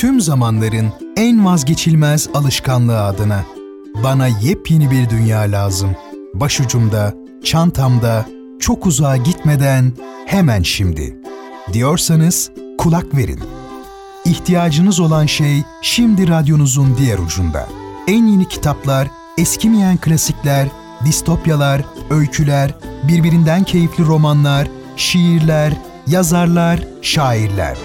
[0.00, 3.44] tüm zamanların en vazgeçilmez alışkanlığı adına.
[4.04, 5.96] Bana yepyeni bir dünya lazım.
[6.34, 8.26] Başucumda, çantamda,
[8.60, 9.92] çok uzağa gitmeden
[10.26, 11.16] hemen şimdi.
[11.72, 13.40] Diyorsanız kulak verin.
[14.24, 17.68] İhtiyacınız olan şey şimdi radyonuzun diğer ucunda.
[18.08, 19.08] En yeni kitaplar,
[19.38, 20.68] eskimeyen klasikler,
[21.04, 22.74] distopyalar, öyküler,
[23.08, 25.72] birbirinden keyifli romanlar, şiirler,
[26.06, 27.78] yazarlar, şairler.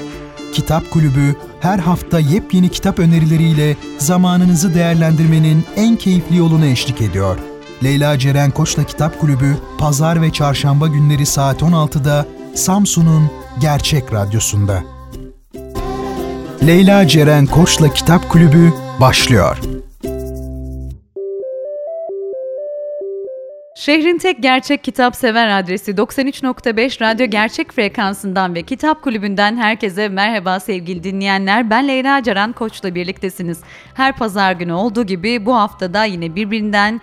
[0.54, 1.36] Kitap Kulübü
[1.66, 7.38] her hafta yepyeni kitap önerileriyle zamanınızı değerlendirmenin en keyifli yolunu eşlik ediyor.
[7.84, 14.84] Leyla Ceren Koç'la Kitap Kulübü pazar ve çarşamba günleri saat 16'da Samsun'un Gerçek Radyosu'nda.
[16.68, 19.75] Leyla Ceren Koç'la Kitap Kulübü başlıyor.
[23.86, 30.60] Şehrin tek gerçek kitap sever adresi 93.5 Radyo Gerçek Frekansı'ndan ve Kitap Kulübü'nden herkese merhaba
[30.60, 31.70] sevgili dinleyenler.
[31.70, 33.62] Ben Leyla Caran Koç'la birliktesiniz.
[33.94, 37.02] Her pazar günü olduğu gibi bu haftada yine birbirinden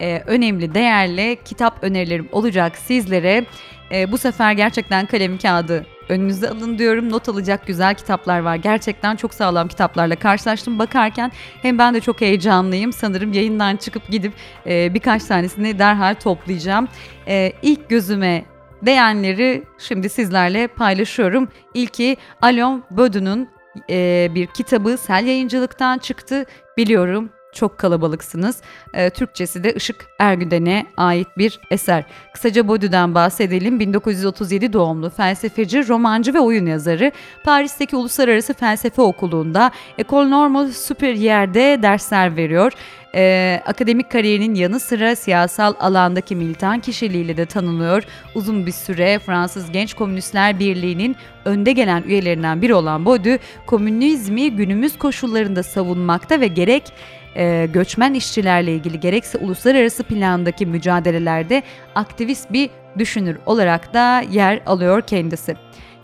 [0.00, 3.44] e, önemli, değerli kitap önerilerim olacak sizlere.
[3.92, 7.10] E, bu sefer gerçekten kalem kağıdı önünüze alın diyorum.
[7.10, 8.56] Not alacak güzel kitaplar var.
[8.56, 11.32] Gerçekten çok sağlam kitaplarla karşılaştım bakarken.
[11.62, 12.92] Hem ben de çok heyecanlıyım.
[12.92, 14.32] Sanırım yayından çıkıp gidip
[14.66, 16.88] e, birkaç tanesini derhal toplayacağım.
[17.28, 18.44] E, ilk gözüme
[18.82, 21.48] değenleri şimdi sizlerle paylaşıyorum.
[21.74, 23.48] İlki Alon Bödü'nün
[23.90, 26.44] e, bir kitabı Sel Yayıncılık'tan çıktı.
[26.76, 28.62] Biliyorum çok kalabalıksınız.
[28.94, 32.04] E, Türkçesi de Işık Ergüden'e ait bir eser.
[32.34, 33.80] Kısaca Baudu'dan bahsedelim.
[33.80, 37.12] 1937 doğumlu felsefeci, romancı ve oyun yazarı.
[37.44, 42.72] Paris'teki Uluslararası Felsefe Okulu'nda Ecole Normale Supérieur'de dersler veriyor.
[43.14, 48.02] Ee, akademik kariyerinin yanı sıra siyasal alandaki militan kişiliğiyle de tanınıyor.
[48.34, 53.28] Uzun bir süre Fransız Genç Komünistler Birliği'nin önde gelen üyelerinden biri olan Baudu,
[53.66, 56.92] komünizmi günümüz koşullarında savunmakta ve gerek
[57.36, 61.62] e, göçmen işçilerle ilgili gerekse uluslararası plandaki mücadelelerde
[61.94, 65.56] aktivist bir düşünür olarak da yer alıyor kendisi.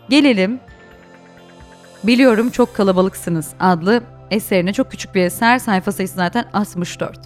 [0.09, 0.59] Gelelim
[2.03, 7.19] Biliyorum çok kalabalıksınız adlı eserine çok küçük bir eser sayfa sayısı zaten 64.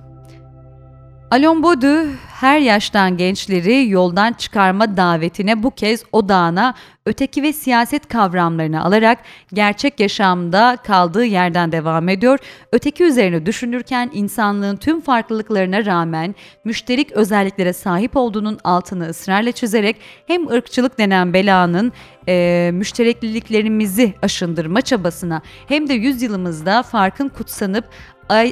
[1.31, 2.05] Alon Bodu
[2.43, 6.73] her yaştan gençleri yoldan çıkarma davetine bu kez odağına
[7.05, 9.19] öteki ve siyaset kavramlarını alarak
[9.53, 12.39] gerçek yaşamda kaldığı yerden devam ediyor.
[12.71, 19.95] Öteki üzerine düşünürken insanlığın tüm farklılıklarına rağmen müşterik özelliklere sahip olduğunun altını ısrarla çizerek
[20.27, 21.91] hem ırkçılık denen belanın
[22.27, 27.85] e, müşterekliliklerimizi aşındırma çabasına hem de yüzyılımızda farkın kutsanıp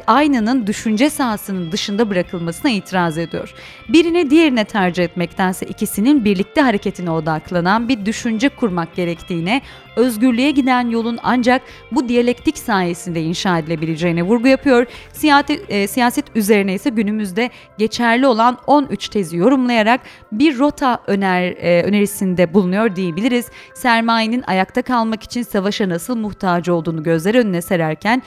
[0.08, 3.54] aynanın düşünce sahasının dışında bırakılmasına itiraz ediyor.
[3.94, 9.62] Birine diğerine tercih etmektense ikisinin birlikte hareketine odaklanan bir düşünce kurmak gerektiğine,
[9.96, 14.86] özgürlüğe giden yolun ancak bu diyalektik sayesinde inşa edilebileceğine vurgu yapıyor.
[15.14, 20.02] Siyaset, e, siyaset üzerine ise günümüzde geçerli olan 13 tezi yorumlayarak
[20.32, 23.46] bir rota öner e, önerisinde bulunuyor diyebiliriz.
[23.74, 28.24] Sermayenin ayakta kalmak için savaşa nasıl muhtaç olduğunu gözler önüne sererken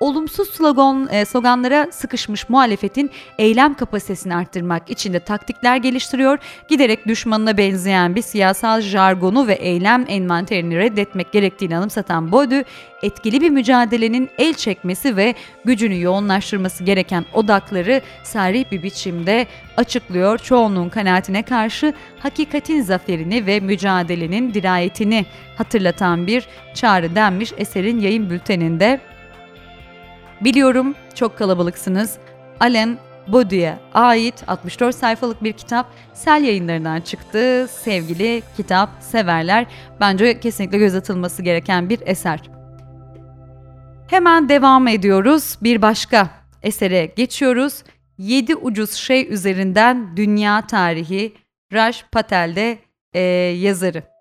[0.00, 6.38] olumsuz slogan, e, sloganlara sıkışmış muhalefetin eylem kapasitesini arttırmak için de taktikler geliştiriyor.
[6.68, 12.54] Giderek düşmanına benzeyen bir siyasal jargonu ve eylem envanterini reddetmek gerektiğini anımsatan Bodu,
[13.02, 19.46] etkili bir mücadelenin el çekmesi ve gücünü yoğunlaştırması gereken odakları sarih bir biçimde
[19.76, 20.38] açıklıyor.
[20.38, 29.00] Çoğunluğun kanaatine karşı hakikatin zaferini ve mücadelenin dirayetini hatırlatan bir çağrı denmiş eserin yayın bülteninde.
[30.40, 32.18] Biliyorum çok kalabalıksınız.
[32.60, 32.98] Alain
[33.28, 37.68] Baudu'ya ait 64 sayfalık bir kitap Sel yayınlarından çıktı.
[37.70, 39.66] Sevgili kitap severler
[40.00, 42.40] bence kesinlikle göz atılması gereken bir eser.
[44.08, 45.58] Hemen devam ediyoruz.
[45.62, 46.30] Bir başka
[46.62, 47.82] esere geçiyoruz.
[48.18, 51.34] 7 ucuz şey üzerinden dünya tarihi
[51.72, 52.78] Raj Patel'de
[53.12, 53.20] e,
[53.60, 54.15] yazarı.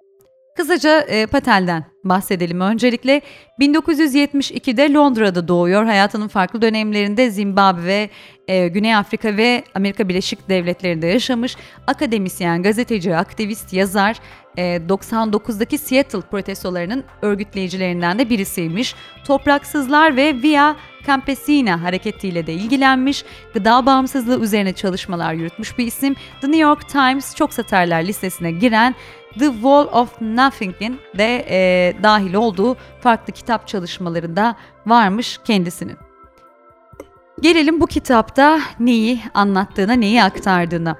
[0.55, 3.21] Kısaca e, Patel'den bahsedelim öncelikle.
[3.59, 5.85] 1972'de Londra'da doğuyor.
[5.85, 8.09] Hayatının farklı dönemlerinde Zimbabwe,
[8.47, 11.55] e, Güney Afrika ve Amerika Birleşik Devletleri'nde yaşamış.
[11.87, 14.17] Akademisyen, gazeteci, aktivist, yazar.
[14.57, 18.95] E, 99'daki Seattle protestolarının örgütleyicilerinden de birisiymiş.
[19.25, 20.75] Topraksızlar ve Via
[21.07, 23.25] Campesina hareketiyle de ilgilenmiş.
[23.53, 26.15] Gıda bağımsızlığı üzerine çalışmalar yürütmüş bir isim.
[26.41, 28.95] The New York Times çok satarlar listesine giren
[29.39, 34.55] The Wall of Nothing'in de e, dahil olduğu farklı kitap çalışmalarında
[34.85, 35.97] varmış kendisinin.
[37.41, 40.97] Gelelim bu kitapta neyi anlattığına, neyi aktardığına.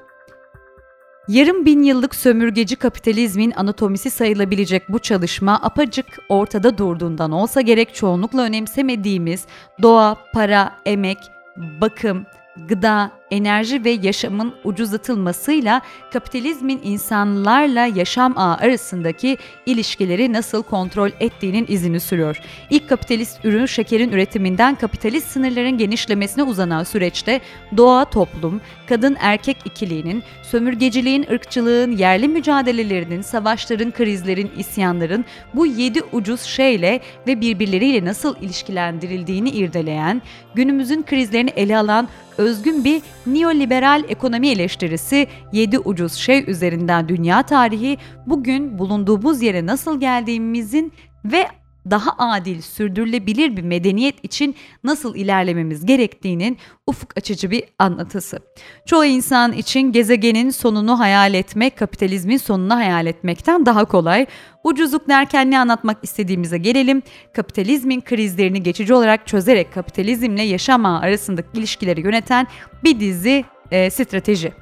[1.28, 8.42] Yarım bin yıllık sömürgeci kapitalizmin anatomisi sayılabilecek bu çalışma apacık ortada durduğundan olsa gerek çoğunlukla
[8.42, 9.46] önemsemediğimiz
[9.82, 11.18] doğa, para, emek,
[11.58, 12.26] bakım,
[12.68, 15.82] gıda, enerji ve yaşamın ucuzlatılmasıyla
[16.14, 22.42] kapitalizmin insanlarla yaşam ağı arasındaki ilişkileri nasıl kontrol ettiğinin izini sürüyor.
[22.70, 27.42] İlk kapitalist ürün şekerin üretiminden kapitalist sınırların genişlemesine uzanan süreçte
[27.78, 36.42] doğa toplum, kadın erkek ikiliğinin, sömürgeciliğin, ırkçılığın, yerli mücadelelerinin, savaşların, krizlerin, isyanların bu yedi ucuz
[36.42, 40.22] şeyle ve birbirleriyle nasıl ilişkilendirildiğini irdeleyen,
[40.56, 42.08] günümüzün krizlerini ele alan
[42.38, 50.00] özgün bir neoliberal ekonomi eleştirisi 7 ucuz şey üzerinden dünya tarihi bugün bulunduğumuz yere nasıl
[50.00, 50.94] geldiğimizin
[51.26, 51.48] ve
[51.90, 58.40] daha adil, sürdürülebilir bir medeniyet için nasıl ilerlememiz gerektiğinin ufuk açıcı bir anlatısı.
[58.86, 64.26] Çoğu insan için gezegenin sonunu hayal etmek, kapitalizmin sonunu hayal etmekten daha kolay.
[64.64, 67.02] Ucuzluk derken ne anlatmak istediğimize gelelim.
[67.34, 72.48] Kapitalizmin krizlerini geçici olarak çözerek kapitalizmle yaşam ağı arasındaki ilişkileri yöneten
[72.84, 74.54] bir dizi e, strateji.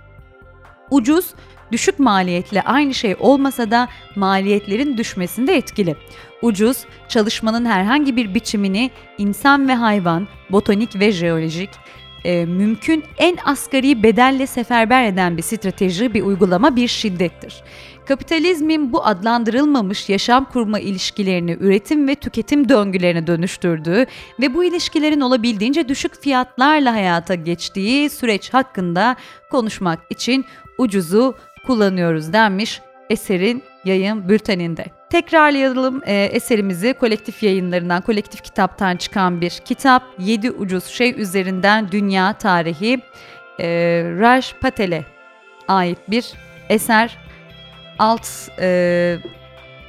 [0.91, 1.33] Ucuz,
[1.73, 5.95] düşük maliyetle aynı şey olmasa da maliyetlerin düşmesinde etkili.
[6.41, 6.77] Ucuz,
[7.09, 11.69] çalışmanın herhangi bir biçimini insan ve hayvan, botanik ve jeolojik,
[12.25, 17.63] e, mümkün en asgari bedelle seferber eden bir strateji, bir uygulama, bir şiddettir.
[18.05, 24.05] Kapitalizmin bu adlandırılmamış yaşam kurma ilişkilerini üretim ve tüketim döngülerine dönüştürdüğü
[24.41, 29.15] ve bu ilişkilerin olabildiğince düşük fiyatlarla hayata geçtiği süreç hakkında
[29.51, 30.45] konuşmak için
[30.77, 31.35] ucuzu
[31.67, 34.85] kullanıyoruz denmiş eserin yayın bülteninde.
[35.09, 40.03] Tekrarlayalım e, eserimizi kolektif yayınlarından, kolektif kitaptan çıkan bir kitap.
[40.19, 43.01] 7 ucuz şey üzerinden dünya tarihi
[43.59, 43.67] e,
[44.19, 45.05] Raj Patel'e
[45.67, 46.33] ait bir
[46.69, 47.17] eser.
[47.99, 48.27] Alt
[48.59, 49.17] e,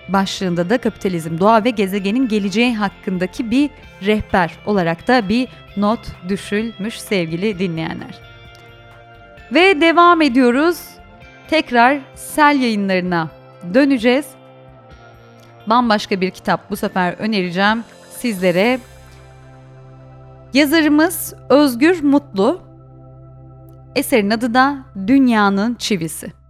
[0.09, 3.71] başlığında da kapitalizm, doğa ve gezegenin geleceği hakkındaki bir
[4.07, 8.21] rehber olarak da bir not düşülmüş sevgili dinleyenler.
[9.55, 10.94] Ve devam ediyoruz.
[11.51, 13.31] Tekrar Sel yayınlarına
[13.75, 14.27] döneceğiz.
[15.67, 18.81] Bambaşka bir kitap bu sefer önereceğim sizlere.
[20.55, 22.61] Yazarımız Özgür Mutlu.
[23.97, 26.44] Eserin adı da Dünyanın Çivisi.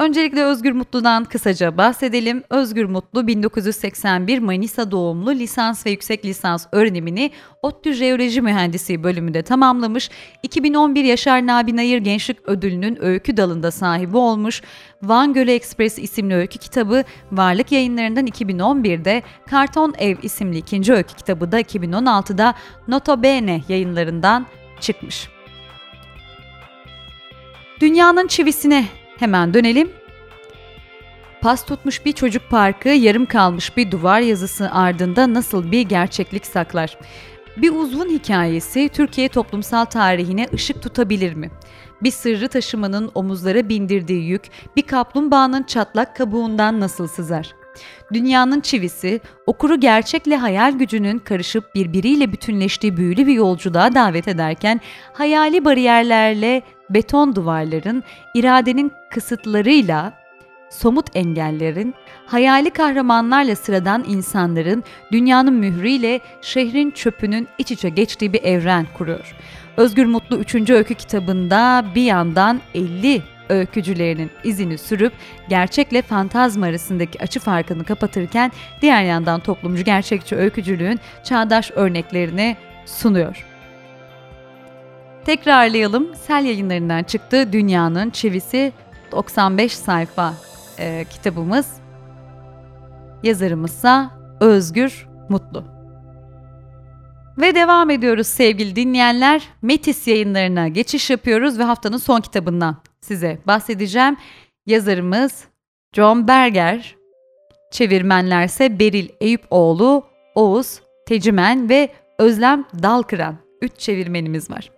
[0.00, 2.42] Öncelikle Özgür Mutlu'dan kısaca bahsedelim.
[2.50, 7.30] Özgür Mutlu 1981 Manisa doğumlu lisans ve yüksek lisans öğrenimini
[7.62, 10.10] ODTÜ Jeoloji Mühendisliği bölümünde tamamlamış.
[10.42, 14.62] 2011 Yaşar Nabi Nayır Gençlik Ödülü'nün öykü dalında sahibi olmuş.
[15.02, 21.52] Van Gölü Express isimli öykü kitabı Varlık Yayınları'ndan 2011'de Karton Ev isimli ikinci öykü kitabı
[21.52, 22.54] da 2016'da
[22.88, 24.46] Notobene yayınlarından
[24.80, 25.28] çıkmış.
[27.80, 29.90] Dünyanın çivisine Hemen dönelim.
[31.40, 36.98] Pas tutmuş bir çocuk parkı, yarım kalmış bir duvar yazısı ardında nasıl bir gerçeklik saklar?
[37.56, 41.50] Bir uzun hikayesi Türkiye toplumsal tarihine ışık tutabilir mi?
[42.02, 44.42] Bir sırrı taşımanın omuzlara bindirdiği yük
[44.76, 47.59] bir kaplumbağanın çatlak kabuğundan nasıl sızar?
[48.12, 54.80] Dünyanın çivisi, okuru gerçekle hayal gücünün karışıp birbiriyle bütünleştiği büyülü bir yolculuğa davet ederken
[55.12, 58.02] hayali bariyerlerle beton duvarların,
[58.34, 60.12] iradenin kısıtlarıyla,
[60.70, 61.94] somut engellerin,
[62.26, 69.36] hayali kahramanlarla sıradan insanların dünyanın mührüyle şehrin çöpünün iç içe geçtiği bir evren kuruyor.
[69.76, 70.70] Özgür Mutlu 3.
[70.70, 75.12] öykü kitabında bir yandan 50 öykücülerinin izini sürüp
[75.48, 78.52] gerçekle fantazma arasındaki açı farkını kapatırken
[78.82, 83.46] diğer yandan toplumcu gerçekçi öykücülüğün çağdaş örneklerini sunuyor.
[85.24, 86.14] Tekrarlayalım.
[86.14, 88.72] Sel yayınlarından çıktı Dünyanın Çivisi
[89.12, 90.34] 95 sayfa
[90.78, 91.66] e, kitabımız.
[93.22, 95.64] Yazarımızsa Özgür Mutlu.
[97.38, 99.42] Ve devam ediyoruz sevgili dinleyenler.
[99.62, 104.16] Metis yayınlarına geçiş yapıyoruz ve haftanın son kitabından size bahsedeceğim.
[104.66, 105.44] Yazarımız
[105.92, 106.96] John Berger,
[107.70, 111.88] çevirmenlerse Beril Eyüpoğlu, Oğuz Tecimen ve
[112.18, 113.36] Özlem Dalkıran.
[113.62, 114.70] Üç çevirmenimiz var.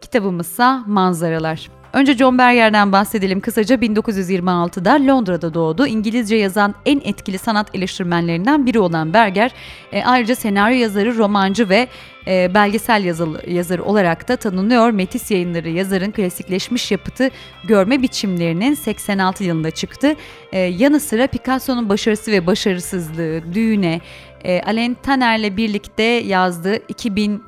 [0.00, 1.70] Kitabımızsa Manzaralar.
[1.94, 3.76] Önce John Berger'den bahsedelim kısaca.
[3.76, 5.86] 1926'da Londra'da doğdu.
[5.86, 9.50] İngilizce yazan en etkili sanat eleştirmenlerinden biri olan Berger,
[9.92, 11.88] e, ayrıca senaryo yazarı, romancı ve
[12.26, 14.90] e, belgesel yazılı, yazarı olarak da tanınıyor.
[14.90, 17.30] Metis yayınları yazarın klasikleşmiş yapıtı
[17.64, 20.14] görme biçimlerinin 86 yılında çıktı.
[20.52, 24.00] E, yanı sıra Picasso'nun başarısı ve başarısızlığı, Düğüne,
[24.44, 27.42] e, Alain Taner'le birlikte yazdığı 2000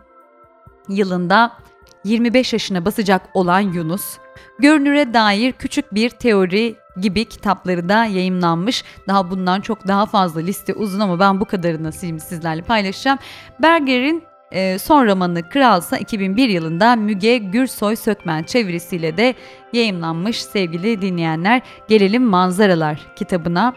[0.89, 1.66] yılında
[2.07, 4.19] 25 yaşına basacak olan Yunus,
[4.59, 8.85] görünüre dair küçük bir teori gibi kitapları da yayımlanmış.
[9.09, 13.19] Daha bundan çok daha fazla liste uzun ama ben bu kadarını sizlerle paylaşacağım.
[13.63, 14.23] Berger'in
[14.53, 19.35] e, son romanı Kralsa 2001 yılında Müge Gürsoy Sökmen çevirisiyle de
[19.73, 21.63] yayımlanmış sevgili dinleyenler.
[21.89, 23.75] Gelelim Manzaralar kitabına.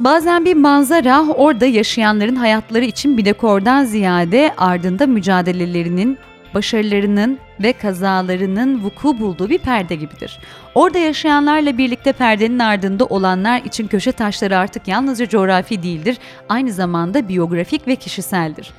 [0.00, 6.18] Bazen bir manzara orada yaşayanların hayatları için bir dekordan ziyade ardında mücadelelerinin,
[6.54, 10.38] başarılarının ve kazalarının vuku bulduğu bir perde gibidir.
[10.74, 17.28] Orada yaşayanlarla birlikte perdenin ardında olanlar için köşe taşları artık yalnızca coğrafi değildir, aynı zamanda
[17.28, 18.70] biyografik ve kişiseldir.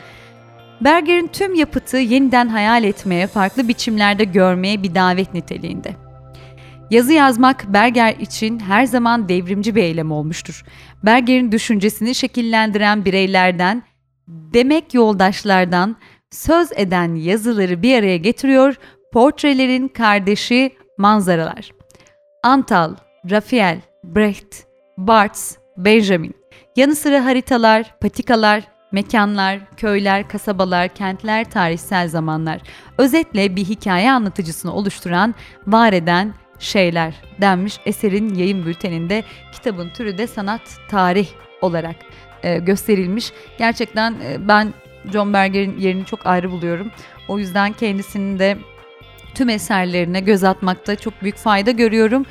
[0.81, 5.95] Berger'in tüm yapıtı yeniden hayal etmeye, farklı biçimlerde görmeye bir davet niteliğinde.
[6.91, 10.65] Yazı yazmak Berger için her zaman devrimci bir eylem olmuştur.
[11.03, 13.83] Berger'in düşüncesini şekillendiren bireylerden,
[14.27, 15.95] demek yoldaşlardan,
[16.31, 18.75] söz eden yazıları bir araya getiriyor,
[19.13, 21.71] portrelerin kardeşi manzaralar.
[22.43, 22.95] Antal,
[23.29, 24.55] Raphael, Brecht,
[24.97, 26.35] Barthes, Benjamin.
[26.75, 32.61] Yanı sıra haritalar, patikalar, mekanlar, köyler, kasabalar, kentler, tarihsel zamanlar.
[32.97, 35.35] Özetle bir hikaye anlatıcısını oluşturan,
[35.67, 39.23] var eden şeyler denmiş eserin yayın bülteninde.
[39.51, 41.27] Kitabın türü de sanat tarih
[41.61, 41.95] olarak
[42.43, 43.31] e, gösterilmiş.
[43.57, 44.73] Gerçekten e, ben
[45.13, 46.91] John Berger'in yerini çok ayrı buluyorum.
[47.27, 48.57] O yüzden kendisinin de
[49.35, 52.25] tüm eserlerine göz atmakta çok büyük fayda görüyorum.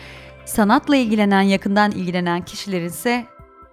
[0.44, 3.26] Sanatla ilgilenen, yakından ilgilenen kişilerin ise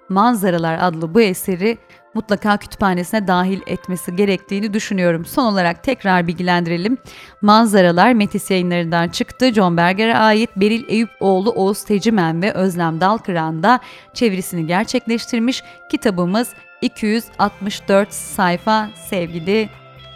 [0.10, 1.78] Manzaralar adlı bu eseri
[2.14, 5.26] mutlaka kütüphanesine dahil etmesi gerektiğini düşünüyorum.
[5.26, 6.98] Son olarak tekrar bilgilendirelim.
[7.42, 9.54] Manzaralar Metis yayınlarından çıktı.
[9.54, 13.80] John Berger'e ait Beril Eyüpoğlu, Oğuz Tecimen ve Özlem Dalkıran da
[14.14, 15.64] çevirisini gerçekleştirmiş.
[15.92, 19.70] Kitabımız 264 sayfa sevgili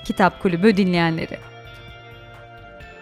[0.06, 1.38] Kitap Kulübü dinleyenleri.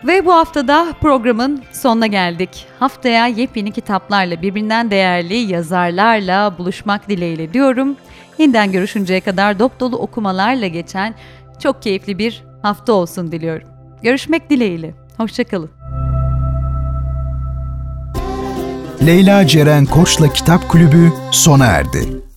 [0.03, 2.67] Ve bu haftada programın sonuna geldik.
[2.79, 7.95] Haftaya yepyeni kitaplarla birbirinden değerli yazarlarla buluşmak dileğiyle diyorum.
[8.37, 11.15] Yeniden görüşünceye kadar dop dolu okumalarla geçen
[11.59, 13.67] çok keyifli bir hafta olsun diliyorum.
[14.01, 14.93] Görüşmek dileğiyle.
[15.17, 15.69] Hoşçakalın.
[19.05, 22.28] Leyla Ceren Koç'la Kitap Kulübü sona erdi.